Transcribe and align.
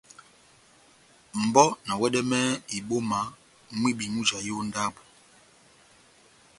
Mʼbɔ 1.41 1.63
na 1.85 1.93
wɛdɛmɛhɛ 2.01 2.51
ibɔ́ma 2.77 3.19
mwibi 3.77 4.05
mujahi 4.13 4.51
ó 4.59 4.61
ndábo. 4.69 5.01